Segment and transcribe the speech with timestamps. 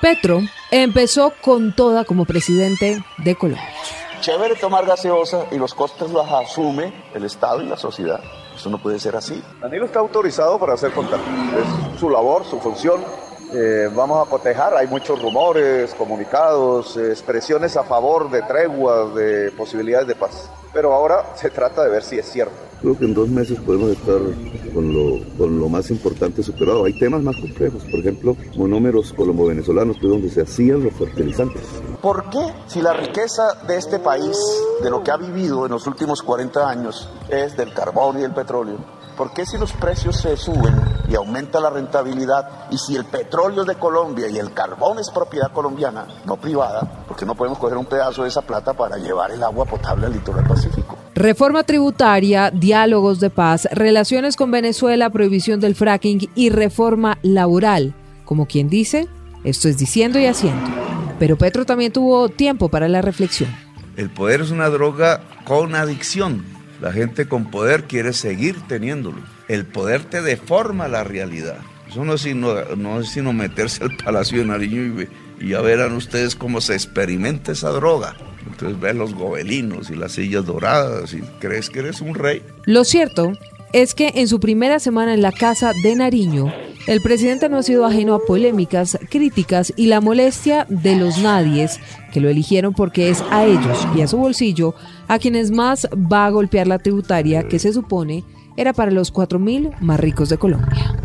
[0.00, 3.68] Petro empezó con toda como presidente de Colombia.
[4.20, 8.20] Chévere tomar gaseosa y los costes los asume el Estado y la sociedad.
[8.54, 9.42] Eso no puede ser así.
[9.60, 11.26] Danilo está autorizado para hacer contacto.
[11.58, 13.02] Es su labor, su función.
[13.52, 19.50] Eh, vamos a cotejar, hay muchos rumores, comunicados, eh, expresiones a favor de treguas, de
[19.56, 20.48] posibilidades de paz.
[20.72, 22.54] Pero ahora se trata de ver si es cierto.
[22.80, 24.18] Creo que en dos meses podemos estar
[24.72, 26.84] con lo, con lo más importante superado.
[26.84, 31.62] Hay temas más complejos, por ejemplo, monómeros colombo-venezolanos, que es donde se hacían los fertilizantes.
[32.00, 34.38] ¿Por qué, si la riqueza de este país,
[34.82, 38.32] de lo que ha vivido en los últimos 40 años, es del carbón y del
[38.32, 38.78] petróleo,
[39.20, 40.74] ¿Por qué si los precios se suben
[41.10, 45.10] y aumenta la rentabilidad y si el petróleo es de Colombia y el carbón es
[45.10, 49.32] propiedad colombiana, no privada, porque no podemos coger un pedazo de esa plata para llevar
[49.32, 50.96] el agua potable al litoral pacífico?
[51.14, 57.94] Reforma tributaria, diálogos de paz, relaciones con Venezuela, prohibición del fracking y reforma laboral.
[58.24, 59.08] Como quien dice,
[59.42, 60.70] esto es diciendo y haciendo.
[61.18, 63.50] Pero Petro también tuvo tiempo para la reflexión.
[63.96, 69.18] El poder es una droga con adicción la gente con poder quiere seguir teniéndolo.
[69.48, 71.58] El poder te deforma la realidad.
[71.88, 75.08] Eso no es sino, no es sino meterse al Palacio de Nariño y,
[75.44, 78.16] y, ya verán ustedes cómo se experimenta esa droga.
[78.46, 82.42] Entonces ves los gobelinos y las sillas doradas y crees que eres un rey.
[82.64, 83.32] Lo cierto
[83.72, 86.52] es que en su primera semana en la casa de Nariño,
[86.90, 91.78] el presidente no ha sido ajeno a polémicas, críticas y la molestia de los nadies
[92.12, 94.74] que lo eligieron porque es a ellos y a su bolsillo
[95.06, 98.24] a quienes más va a golpear la tributaria que se supone
[98.56, 100.96] era para los 4.000 más ricos de Colombia.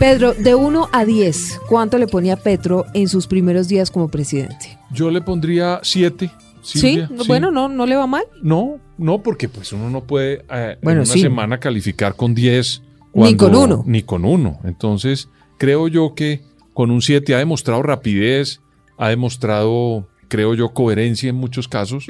[0.00, 4.76] Pedro, de 1 a 10, ¿cuánto le ponía Petro en sus primeros días como presidente?
[4.90, 6.32] Yo le pondría 7.
[6.62, 7.02] ¿Sí?
[7.26, 8.24] Bueno, no, no le va mal.
[8.42, 12.82] No, no, porque pues uno no puede eh, en una semana calificar con 10.
[13.14, 13.82] ni con uno.
[13.86, 14.60] Ni con uno.
[14.64, 16.40] Entonces, creo yo que
[16.72, 18.60] con un 7 ha demostrado rapidez,
[18.96, 22.06] ha demostrado, creo yo, coherencia en muchos casos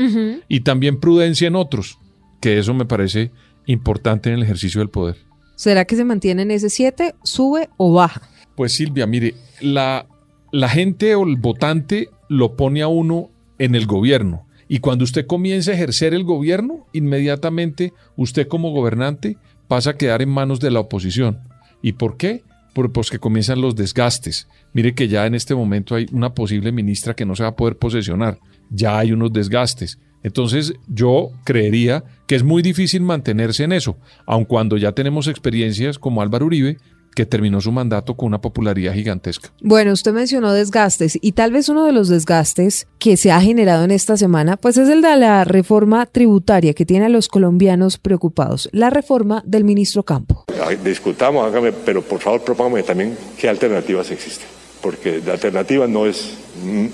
[0.49, 1.99] y también prudencia en otros,
[2.41, 3.31] que eso me parece
[3.67, 5.17] importante en el ejercicio del poder.
[5.57, 8.23] ¿Será que se mantiene en ese 7, sube o baja?
[8.57, 10.07] Pues Silvia, mire, la,
[10.51, 14.47] la gente o el votante lo pone a uno en el gobierno.
[14.73, 19.37] Y cuando usted comienza a ejercer el gobierno, inmediatamente usted como gobernante
[19.69, 21.41] pasa a quedar en manos de la oposición.
[21.83, 22.43] ¿Y por qué?
[22.73, 24.49] Pues que comienzan los desgastes.
[24.73, 27.55] Mire que ya en este momento hay una posible ministra que no se va a
[27.55, 28.39] poder posesionar.
[28.71, 29.99] Ya hay unos desgastes.
[30.23, 35.99] Entonces yo creería que es muy difícil mantenerse en eso, aun cuando ya tenemos experiencias
[35.99, 36.79] como Álvaro Uribe,
[37.15, 39.51] que terminó su mandato con una popularidad gigantesca.
[39.61, 43.85] Bueno, usted mencionó desgastes y tal vez uno de los desgastes que se ha generado
[43.85, 47.99] en esta semana, pues es el de la reforma tributaria que tiene a los colombianos
[47.99, 50.45] preocupados, la reforma del ministro Campo.
[50.85, 54.47] Discutamos, hágame, pero por favor propóngame también qué alternativas existen,
[54.81, 56.35] porque la alternativa no es,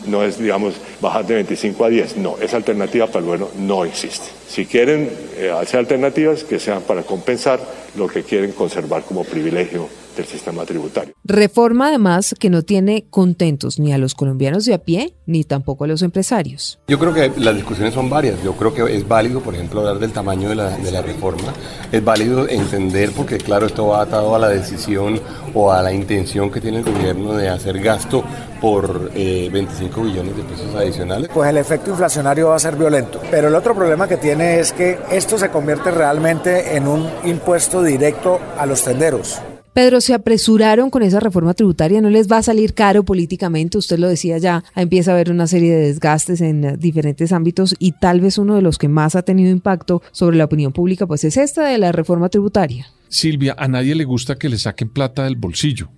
[0.07, 3.85] no es, digamos, bajar de 25 a 10, no, esa alternativa para el bueno no
[3.85, 4.27] existe.
[4.49, 7.61] Si quieren eh, hacer alternativas, que sean para compensar
[7.97, 11.15] lo que quieren conservar como privilegio del sistema tributario.
[11.25, 15.85] Reforma además que no tiene contentos ni a los colombianos de a pie ni tampoco
[15.85, 16.79] a los empresarios.
[16.89, 18.43] Yo creo que las discusiones son varias.
[18.43, 21.53] Yo creo que es válido, por ejemplo, hablar del tamaño de la, de la reforma.
[21.93, 25.21] Es válido entender, porque claro, esto va atado a la decisión
[25.55, 28.25] o a la intención que tiene el gobierno de hacer gasto
[28.61, 31.31] por 25 eh, billones de pesos adicionales.
[31.33, 33.21] Pues el efecto inflacionario va a ser violento.
[33.31, 37.83] Pero el otro problema que tiene es que esto se convierte realmente en un impuesto
[37.83, 39.41] directo a los tenderos.
[39.79, 43.97] Pedro, se apresuraron con esa reforma tributaria, no les va a salir caro políticamente, usted
[44.01, 48.21] lo decía ya, empieza a haber una serie de desgastes en diferentes ámbitos y tal
[48.21, 51.37] vez uno de los que más ha tenido impacto sobre la opinión pública, pues es
[51.37, 52.89] esta de la reforma tributaria.
[53.07, 55.91] Silvia, a nadie le gusta que le saquen plata del bolsillo,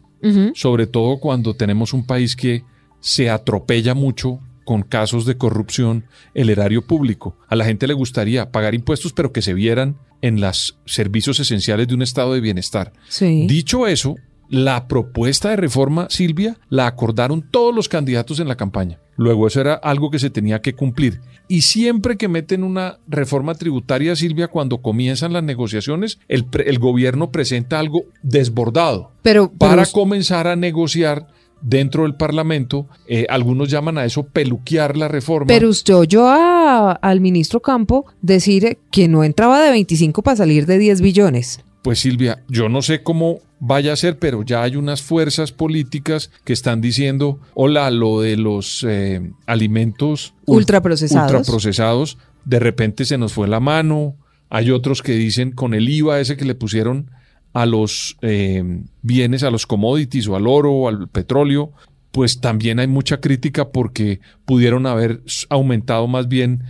[0.53, 2.65] sobre todo cuando tenemos un país que
[3.01, 7.37] se atropella mucho con casos de corrupción el erario público.
[7.49, 11.89] A la gente le gustaría pagar impuestos, pero que se vieran en los servicios esenciales
[11.89, 12.93] de un estado de bienestar.
[13.19, 14.15] Dicho eso,
[14.49, 19.01] la propuesta de reforma, Silvia, la acordaron todos los candidatos en la campaña.
[19.17, 21.21] Luego eso era algo que se tenía que cumplir.
[21.49, 26.45] Y siempre que meten una reforma tributaria, Silvia, cuando comienzan las negociaciones, el,
[26.79, 31.27] gobierno presenta algo desbordado pero, para comenzar a negociar
[31.61, 32.89] dentro del Parlamento.
[33.07, 35.47] Eh, algunos llaman a eso peluquear la reforma.
[35.47, 40.79] Pero usted oyó al ministro Campo decir que no entraba de 25 para salir de
[40.79, 41.61] 10 billones.
[41.83, 46.31] Pues Silvia, yo no sé cómo vaya a ser, pero ya hay unas fuerzas políticas
[46.45, 51.31] que están diciendo, hola, lo de los eh, alimentos ultraprocesados.
[51.31, 54.17] ultraprocesados, de repente se nos fue la mano.
[54.51, 57.11] Hay otros que dicen con el IVA ese que le pusieron
[57.53, 61.73] a los eh, bienes, a los commodities o al oro o al petróleo,
[62.13, 66.65] pues también hay mucha crítica porque pudieron haber aumentado más bien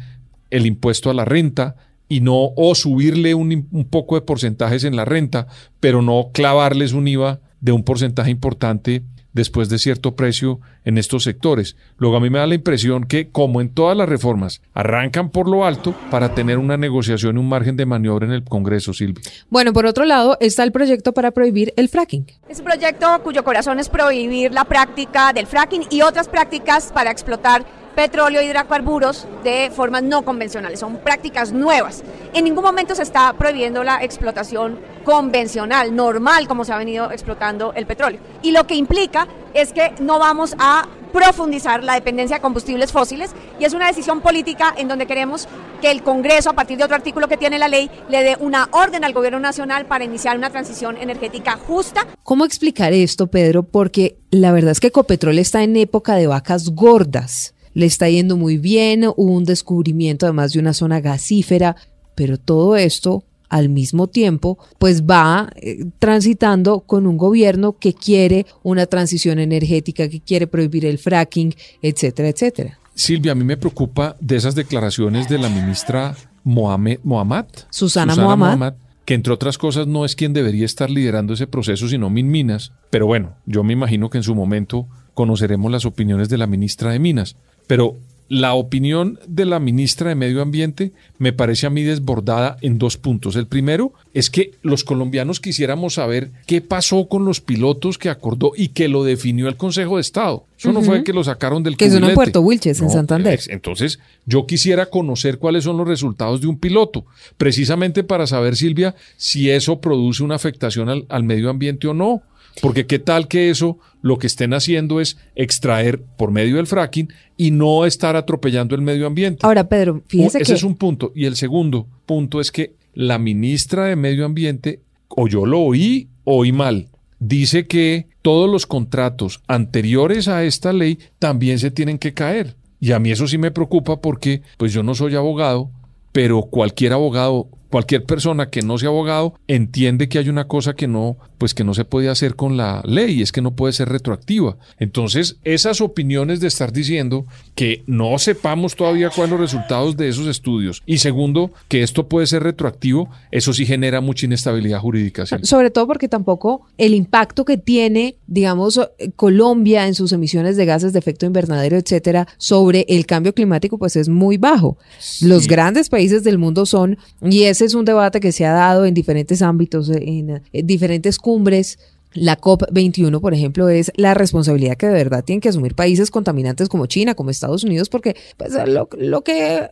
[0.51, 1.77] el impuesto a la renta
[2.09, 5.47] y no, o subirle un, un poco de porcentajes en la renta,
[5.79, 11.25] pero no clavarles un IVA de un porcentaje importante después de cierto precio en estos
[11.25, 11.77] sectores.
[11.99, 15.49] Luego a mí me da la impresión que, como en todas las reformas, arrancan por
[15.49, 19.23] lo alto para tener una negociación y un margen de maniobra en el Congreso, Silvia.
[19.49, 22.27] Bueno, por otro lado está el proyecto para prohibir el fracking.
[22.49, 27.11] Es un proyecto cuyo corazón es prohibir la práctica del fracking y otras prácticas para
[27.11, 27.65] explotar
[27.95, 32.03] petróleo y hidrocarburos de formas no convencionales, son prácticas nuevas.
[32.33, 37.73] En ningún momento se está prohibiendo la explotación convencional, normal, como se ha venido explotando
[37.75, 38.21] el petróleo.
[38.43, 43.33] Y lo que implica es que no vamos a profundizar la dependencia de combustibles fósiles
[43.59, 45.49] y es una decisión política en donde queremos
[45.81, 48.69] que el Congreso, a partir de otro artículo que tiene la ley, le dé una
[48.71, 52.07] orden al gobierno nacional para iniciar una transición energética justa.
[52.23, 53.65] ¿Cómo explicar esto, Pedro?
[53.65, 58.37] Porque la verdad es que Ecopetrol está en época de vacas gordas le está yendo
[58.37, 61.77] muy bien, hubo un descubrimiento además de una zona gasífera,
[62.15, 68.47] pero todo esto al mismo tiempo, pues va eh, transitando con un gobierno que quiere
[68.63, 72.79] una transición energética, que quiere prohibir el fracking, etcétera, etcétera.
[72.95, 76.15] Silvia, a mí me preocupa de esas declaraciones de la ministra
[76.45, 78.75] Mohamed, Mohamed Susana, Mohamed,
[79.05, 82.73] que entre otras cosas no es quien debería estar liderando ese proceso, sino Min Minas.
[82.91, 86.93] Pero bueno, yo me imagino que en su momento conoceremos las opiniones de la ministra
[86.93, 87.37] de Minas.
[87.67, 87.97] Pero
[88.31, 92.97] la opinión de la ministra de Medio Ambiente me parece a mí desbordada en dos
[92.97, 93.35] puntos.
[93.35, 98.53] El primero es que los colombianos quisiéramos saber qué pasó con los pilotos que acordó
[98.57, 100.45] y que lo definió el Consejo de Estado.
[100.57, 103.41] Eso no fue que lo sacaron del Que es en Puerto Wilches, en Santander.
[103.49, 107.07] Entonces, yo quisiera conocer cuáles son los resultados de un piloto,
[107.37, 112.23] precisamente para saber, Silvia, si eso produce una afectación al, al medio ambiente o no.
[112.61, 117.13] Porque qué tal que eso lo que estén haciendo es extraer por medio del fracking
[117.37, 119.47] y no estar atropellando el medio ambiente.
[119.47, 121.13] Ahora, Pedro, fíjese Ese es un punto.
[121.15, 126.09] Y el segundo punto es que la ministra de Medio Ambiente, o yo lo oí,
[126.25, 126.89] oí mal,
[127.19, 132.57] dice que todos los contratos anteriores a esta ley también se tienen que caer.
[132.81, 135.71] Y a mí eso sí me preocupa porque, pues yo no soy abogado,
[136.13, 140.89] pero cualquier abogado cualquier persona que no sea abogado entiende que hay una cosa que
[140.89, 143.89] no, pues que no se puede hacer con la ley, es que no puede ser
[143.89, 144.57] retroactiva.
[144.79, 150.09] Entonces, esas opiniones de estar diciendo que no sepamos todavía cuáles son los resultados de
[150.09, 155.25] esos estudios y segundo, que esto puede ser retroactivo, eso sí genera mucha inestabilidad jurídica.
[155.27, 158.81] Sobre todo porque tampoco el impacto que tiene, digamos,
[159.17, 163.97] Colombia en sus emisiones de gases de efecto invernadero, etcétera, sobre el cambio climático, pues
[163.97, 164.77] es muy bajo.
[165.21, 168.53] Los grandes países del mundo son, y es ese es un debate que se ha
[168.53, 171.79] dado en diferentes ámbitos, en, diferentes cumbres.
[172.15, 176.71] La COP21, por ejemplo, es la responsabilidad que de verdad tienen que asumir países contaminantes
[176.71, 179.69] como China, como Estados Unidos, porque pues, lo, que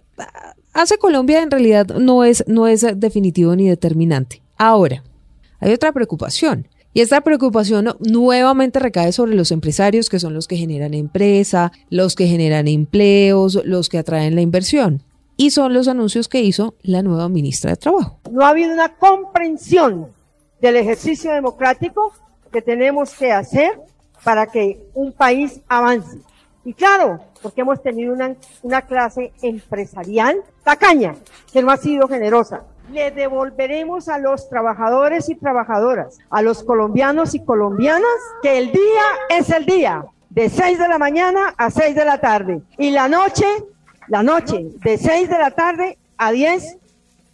[0.75, 4.43] hace Colombia en realidad no es, no es definitivo ni determinante.
[4.59, 5.03] Ahora,
[5.61, 6.69] hay otra preocupación.
[6.93, 12.15] Y esta preocupación nuevamente recae sobre los empresarios, que son los que generan empresa, los
[12.15, 15.03] que generan empleos, los que atraen la inversión
[15.39, 18.19] y son los anuncios que hizo la nueva ministra de Trabajo.
[18.31, 20.09] No ha habido una comprensión
[20.61, 22.13] del ejercicio democrático
[22.51, 23.81] que tenemos que hacer
[24.25, 26.19] para que un país avance.
[26.65, 31.15] Y claro, porque hemos tenido una, clase empresarial tacaña,
[31.53, 32.65] que no ha sido generosa.
[32.93, 38.03] Le devolveremos a los trabajadores y trabajadoras, a los colombianos y colombianas,
[38.43, 42.19] que el día es el día, de 6 de la mañana a 6 de la
[42.19, 42.61] tarde.
[42.77, 43.47] Y la noche
[44.09, 46.77] la noche, de 6 de la tarde a 10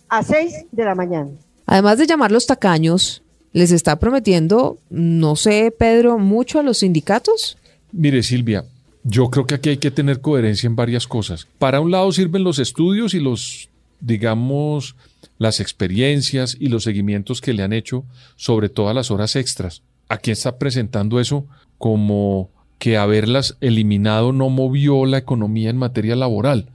[0.09, 1.31] a 6 de la mañana.
[1.66, 7.57] Además de llamarlos tacaños, ¿les está prometiendo, no sé, Pedro, mucho a los sindicatos?
[7.93, 8.64] Mire, Silvia,
[9.02, 11.47] yo creo que aquí hay que tener coherencia en varias cosas.
[11.59, 14.97] Para un lado sirven los estudios y los, digamos,
[15.38, 18.04] las experiencias y los seguimientos que le han hecho
[18.37, 19.83] sobre todas las horas extras.
[20.09, 21.47] Aquí está presentando eso
[21.78, 22.50] como
[22.85, 26.69] que haberlas eliminado no movió la economía en materia laboral.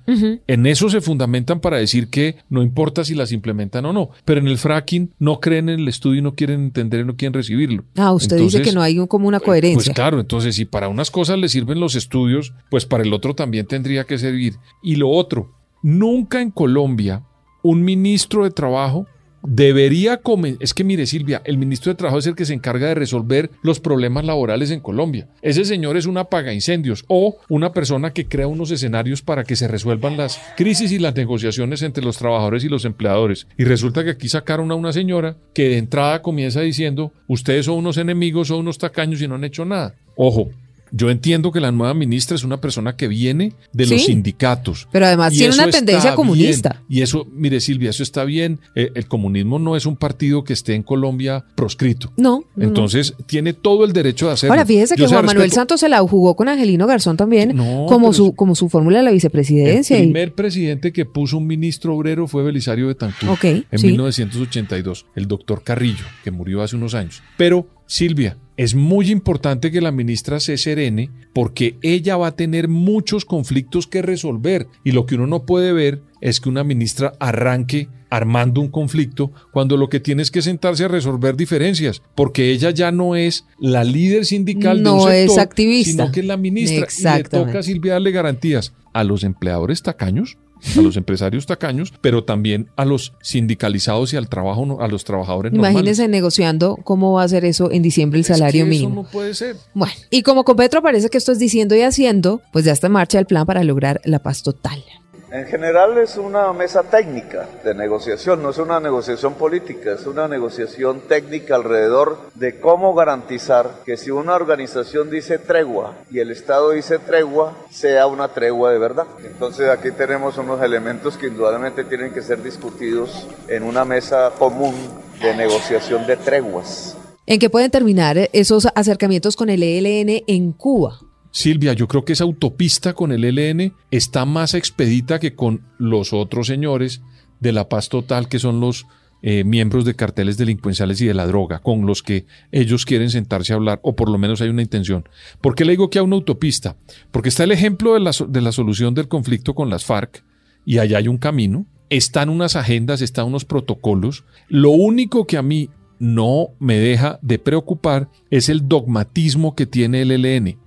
[0.47, 4.39] En eso se fundamentan para decir que no importa si las implementan o no, pero
[4.39, 7.35] en el fracking no creen en el estudio y no quieren entender y no quieren
[7.35, 7.83] recibirlo.
[7.95, 9.93] Ah, usted dice que no hay como una coherencia.
[9.93, 13.35] Pues claro, entonces si para unas cosas le sirven los estudios, pues para el otro
[13.35, 14.55] también tendría que servir.
[14.81, 15.51] Y lo otro,
[15.83, 17.23] nunca en Colombia
[17.61, 19.05] un ministro de Trabajo
[19.43, 22.87] debería comen es que mire Silvia, el ministro de Trabajo es el que se encarga
[22.87, 25.27] de resolver los problemas laborales en Colombia.
[25.41, 29.55] Ese señor es una paga incendios o una persona que crea unos escenarios para que
[29.55, 33.47] se resuelvan las crisis y las negociaciones entre los trabajadores y los empleadores.
[33.57, 37.77] Y resulta que aquí sacaron a una señora que de entrada comienza diciendo, ustedes son
[37.77, 39.95] unos enemigos, son unos tacaños y no han hecho nada.
[40.15, 40.49] Ojo,
[40.91, 44.87] yo entiendo que la nueva ministra es una persona que viene de los sindicatos.
[44.91, 46.81] Pero además tiene una tendencia comunista.
[46.87, 46.99] bien.
[46.99, 48.59] Y eso, mire Silvia, eso está bien.
[48.75, 52.11] Eh, el comunismo no es un partido que esté en Colombia proscrito.
[52.17, 52.43] No.
[52.57, 54.53] Entonces tiene todo el derecho de hacerlo.
[54.53, 57.85] Ahora, fíjese que Juan Manuel respeto- Santos se la jugó con Angelino Garzón también, No,
[57.87, 59.97] como su, como su fórmula de la vicepresidencia.
[59.97, 63.87] El y- primer presidente que puso un ministro obrero fue Belisario Betancur Ok, en sí.
[63.87, 67.21] 1982, el doctor Carrillo, que murió hace unos años.
[67.37, 72.67] Pero, Silvia, es muy importante que la ministra se serene porque ella va a tener
[72.67, 77.13] muchos conflictos que resolver y lo que uno no puede ver es que una ministra
[77.19, 82.51] arranque armando un conflicto cuando lo que tiene es que sentarse a resolver diferencias, porque
[82.51, 86.03] ella ya no es la líder sindical de un No es sector, activista.
[86.03, 89.81] sino que es la ministra y le toca a Silvia darle garantías a los empleadores
[89.81, 90.37] tacaños,
[90.77, 95.53] a los empresarios tacaños, pero también a los sindicalizados y al trabajo, a los trabajadores
[95.53, 96.09] Imagínese normales.
[96.09, 99.03] negociando cómo va a ser eso en diciembre el Es que salario eso mínimo.
[99.03, 99.55] no puede ser.
[99.73, 102.87] Bueno, y como con Petro parece que esto es diciendo y haciendo, pues ya está
[102.87, 104.83] en marcha el plan para lograr la paz total.
[105.31, 110.27] En general es una mesa técnica de negociación, no es una negociación política, es una
[110.27, 116.71] negociación técnica alrededor de cómo garantizar que si una organización dice tregua y el Estado
[116.71, 119.05] dice tregua, sea una tregua de verdad.
[119.23, 124.73] Entonces aquí tenemos unos elementos que indudablemente tienen que ser discutidos en una mesa común
[125.21, 126.97] de negociación de treguas.
[127.27, 131.01] ¿En qué pueden terminar esos acercamientos con el ELN en Cuba?
[131.31, 136.11] Silvia, yo creo que esa autopista con el ELN está más expedita que con los
[136.13, 137.01] otros señores
[137.39, 138.87] de la paz total, que son los
[139.21, 143.53] eh, miembros de carteles delincuenciales y de la droga, con los que ellos quieren sentarse
[143.53, 145.07] a hablar, o por lo menos hay una intención.
[145.39, 146.77] ¿Por qué le digo que hay una autopista?
[147.11, 150.23] Porque está el ejemplo de la, de la solución del conflicto con las FARC,
[150.65, 154.23] y allá hay un camino, están unas agendas, están unos protocolos.
[154.47, 155.69] Lo único que a mí
[155.99, 160.57] no me deja de preocupar es el dogmatismo que tiene el ELN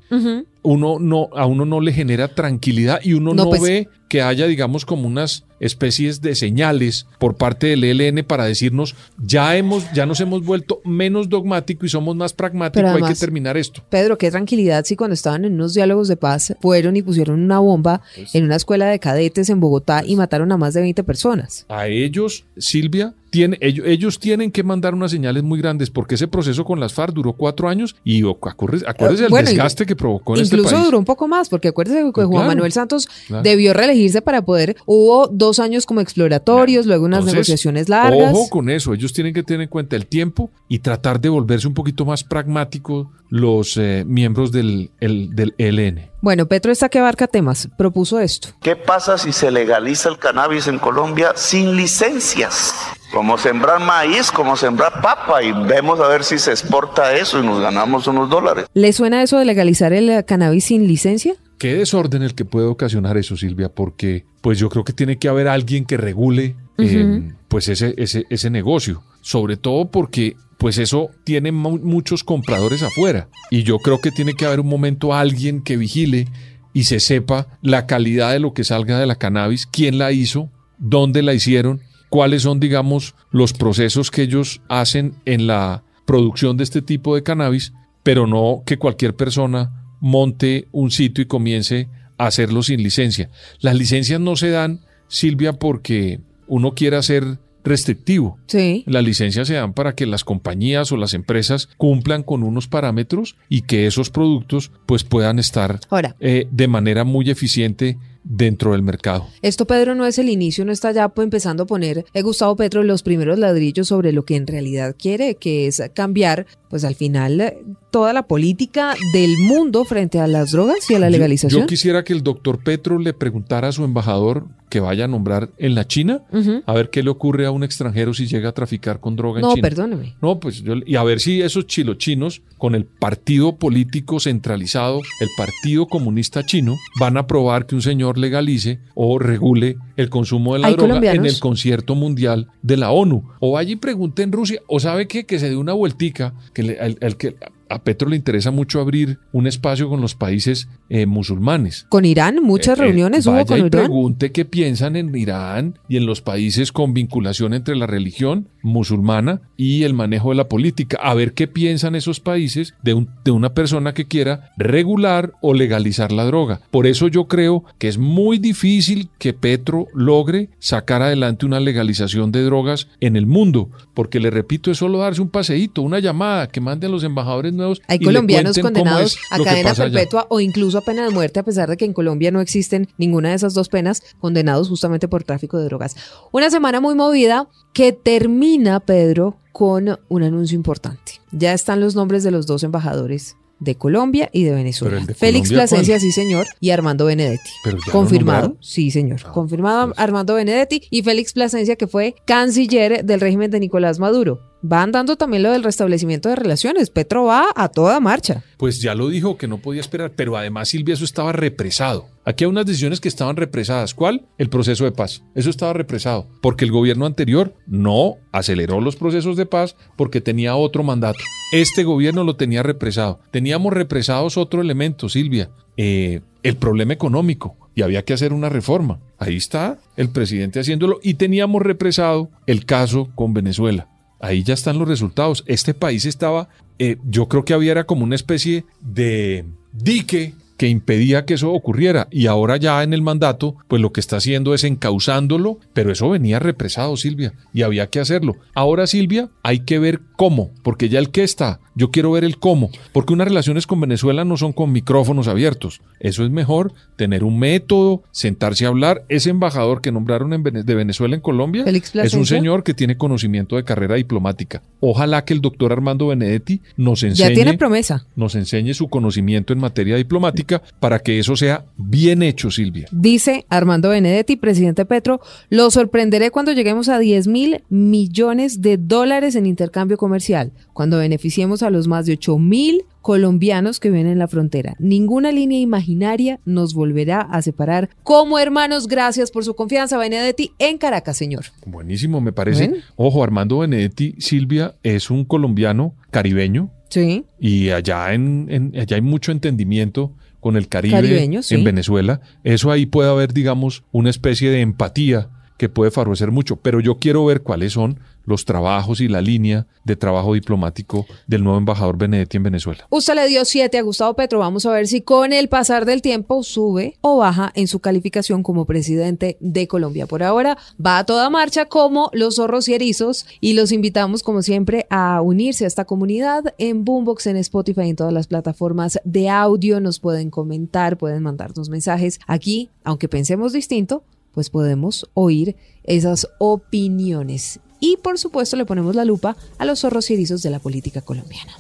[0.62, 4.21] uno no, a uno no le genera tranquilidad y uno No, no, pues- ve que
[4.21, 9.90] haya, digamos, como unas especies de señales por parte del ELN para decirnos ya hemos,
[9.95, 13.83] ya nos hemos vuelto menos dogmáticos y somos más pragmáticos, hay que terminar esto.
[13.88, 17.59] Pedro, qué tranquilidad si cuando estaban en unos diálogos de paz fueron y pusieron una
[17.61, 21.04] bomba Pues en una escuela de cadetes en Bogotá y mataron a más de 20
[21.04, 21.64] personas.
[21.71, 26.28] A ellos, Silvia, tiene, ellos, ellos tienen que mandar unas señales muy grandes porque ese
[26.28, 29.97] proceso con las FARC duró cuatro años y acuérdese, acuérdese del bueno, y- desgaste que
[29.97, 30.85] provocó en este Incluso país.
[30.87, 33.42] duró un poco más, porque acuérdese que Juan claro, Manuel Santos claro.
[33.42, 34.76] debió reelegirse para poder.
[34.87, 38.32] Hubo dos años como exploratorios, luego unas Entonces, negociaciones largas.
[38.35, 41.66] Ojo con eso, ellos tienen que tener en cuenta el tiempo y tratar de volverse
[41.68, 46.12] un poquito más pragmáticos los eh, miembros del, el- del ELN.
[46.22, 47.68] Bueno, Petro está que abarca temas.
[47.76, 48.50] Propuso esto.
[48.62, 52.72] ¿Qué pasa si se legaliza el cannabis en Colombia sin licencias?
[53.12, 57.44] Como sembrar maíz, como sembrar papa y vemos a ver si se exporta eso y
[57.44, 58.66] nos ganamos unos dólares.
[58.72, 61.34] ¿Le suena eso de legalizar el cannabis sin licencia?
[61.58, 65.28] Qué desorden el que puede ocasionar eso, Silvia, porque pues yo creo que tiene que
[65.28, 69.02] haber alguien que regule eh, pues ese, ese, ese negocio.
[69.22, 73.28] Sobre todo porque pues eso tiene mu- muchos compradores afuera.
[73.50, 76.28] Y yo creo que tiene que haber un momento alguien que vigile
[76.74, 80.50] y se sepa la calidad de lo que salga de la cannabis, quién la hizo,
[80.78, 86.64] dónde la hicieron, cuáles son, digamos, los procesos que ellos hacen en la producción de
[86.64, 91.88] este tipo de cannabis, pero no que cualquier persona monte un sitio y comience
[92.18, 93.30] a hacerlo sin licencia.
[93.60, 98.38] Las licencias no se dan, Silvia, porque uno quiera ser restrictivo.
[98.47, 98.85] Sí.
[98.87, 103.37] Las licencias se dan para que las compañías o las empresas cumplan con unos parámetros
[103.49, 106.16] y que esos productos pues puedan estar Ahora.
[106.21, 109.26] eh, de manera muy eficiente dentro del mercado.
[109.42, 112.54] Esto, Pedro, no es el inicio, no está ya pues, empezando a poner eh, Gustavo
[112.54, 116.95] Petro los primeros ladrillos sobre lo que en realidad quiere, que es cambiar, pues al
[116.95, 117.59] final, eh,
[117.90, 121.61] toda la política del mundo frente a las drogas y a la Yo- legalización.
[121.62, 125.50] Yo, quisiera que el doctor Petro le preguntara a su embajador que vaya a nombrar
[125.58, 126.22] en la China
[126.64, 129.42] a ver qué le ocurre a un extranjero si llega a traficar con droga en
[129.42, 129.68] No, China.
[129.68, 130.14] perdóneme.
[130.22, 135.28] No, pues yo, y a ver si esos chilochinos, con el partido político centralizado, el
[135.36, 140.60] Partido Comunista Chino, van a probar que un señor legalice o regule el consumo de
[140.60, 143.24] la droga en el concierto mundial de la ONU.
[143.40, 146.62] O vaya y pregunte en Rusia, o sabe qué, que se dé una vueltica, que
[146.62, 147.36] le- al- al que
[147.72, 151.86] a Petro le interesa mucho abrir un espacio con los países eh, musulmanes.
[151.88, 153.70] Con Irán, muchas Eh, eh, reuniones hubo con y Irán.
[153.70, 159.40] pregunte qué piensan en Irán y en los países con vinculación entre la religión musulmana
[159.56, 160.98] y el manejo de la política.
[161.02, 165.54] A ver qué piensan esos países de, un, de una persona que quiera regular o
[165.54, 166.60] legalizar la droga.
[166.70, 172.32] Por eso yo creo que es muy difícil que Petro logre sacar adelante una legalización
[172.32, 176.48] de drogas en el mundo, porque le repito, es solo darse un paseíto, una llamada,
[176.48, 177.83] que manden los embajadores nuevos.
[177.88, 181.76] Hay colombianos condenados a cadena perpetua o incluso a pena de muerte, a pesar de
[181.76, 185.64] que en Colombia no existen ninguna de esas dos penas, condenados justamente por tráfico de
[185.64, 185.97] drogas.
[186.33, 191.21] Una semana muy movida que termina, Pedro, con un anuncio importante.
[191.31, 195.00] Ya están los nombres de los dos embajadores de Colombia y de Venezuela.
[195.14, 197.50] Félix Plasencia, sí señor, y Armando Benedetti.
[197.92, 199.21] Confirmado, sí señor.
[199.25, 199.99] Ah, Confirmado pues.
[200.00, 204.51] Armando Benedetti y Félix Plasencia, que fue canciller del régimen de Nicolás Maduro.
[204.62, 206.90] Van dando también lo del restablecimiento de relaciones.
[206.90, 208.45] Petro va a toda marcha.
[208.57, 212.07] Pues ya lo dijo que no podía esperar, pero además Silvia eso estaba represado.
[212.25, 213.92] Aquí hay unas decisiones que estaban represadas.
[213.92, 214.26] ¿Cuál?
[214.38, 215.25] El proceso de paz.
[215.35, 220.54] Eso estaba represado, porque el gobierno anterior no aceleró los procesos de paz porque tenía
[220.54, 221.19] otro mandato.
[221.52, 223.19] Este gobierno lo tenía represado.
[223.33, 229.00] Teníamos represados otro elemento, Silvia, eh, el problema económico y había que hacer una reforma.
[229.19, 233.88] Ahí está el presidente haciéndolo y teníamos represado el caso con Venezuela.
[234.22, 235.42] Ahí ya están los resultados.
[235.46, 236.48] Este país estaba,
[236.78, 240.32] eh, yo creo que había era como una especie de dique
[240.62, 244.19] que impedía que eso ocurriera y ahora ya en el mandato, pues lo que está
[244.19, 248.37] haciendo es encauzándolo, pero eso venía represado, Silvia, y había que hacerlo.
[248.54, 252.38] Ahora, Silvia, hay que ver cómo, porque ya el qué está, yo quiero ver el
[252.38, 255.81] cómo, porque unas relaciones con Venezuela no son con micrófonos abiertos.
[256.00, 259.04] Eso es mejor tener un método, sentarse a hablar.
[259.09, 263.64] Ese embajador que nombraron de Venezuela en Colombia es un señor que tiene conocimiento de
[263.64, 264.62] carrera diplomática.
[264.81, 268.07] Ojalá que el doctor Armando Benedetti nos enseñe, ya tiene promesa.
[268.16, 272.88] nos enseñe su conocimiento en materia diplomática para que eso sea bien hecho, Silvia.
[272.90, 279.35] Dice Armando Benedetti, presidente Petro, lo sorprenderé cuando lleguemos a 10 mil millones de dólares
[279.37, 284.18] en intercambio comercial, cuando beneficiemos a los más de 8 mil colombianos que viven en
[284.18, 284.75] la frontera.
[284.78, 288.87] Ninguna línea imaginaria nos volverá a separar como hermanos.
[288.87, 291.44] Gracias por su confianza, Benedetti, en Caracas, señor.
[291.66, 292.73] Buenísimo, me parece.
[292.97, 296.71] Ojo, Armando Benedetti, Silvia, es un colombiano caribeño.
[296.88, 297.25] Sí.
[297.40, 303.09] Y allá, en allá hay mucho entendimiento con el Caribe en Venezuela, eso ahí puede
[303.09, 305.31] haber, digamos, una especie de empatía
[305.62, 309.68] que puede favorecer mucho, pero yo quiero ver cuáles son los trabajos y la línea
[309.85, 312.85] de trabajo diplomático del nuevo embajador Benedetti en Venezuela.
[312.90, 314.40] Usted le dio siete a Gustavo Petro.
[314.40, 318.42] Vamos a ver si con el pasar del tiempo sube o baja en su calificación
[318.42, 320.09] como presidente de Colombia.
[320.09, 324.42] Por ahora va a toda marcha como los zorros y erizos y los invitamos como
[324.42, 329.29] siempre a unirse a esta comunidad en Boombox, en Spotify, en todas las plataformas de
[329.29, 329.79] audio.
[329.79, 337.61] Nos pueden comentar, pueden mandarnos mensajes aquí, aunque pensemos distinto pues podemos oír esas opiniones.
[337.81, 341.01] Y por supuesto le ponemos la lupa a los zorros y erizos de la política
[341.01, 341.53] colombiana.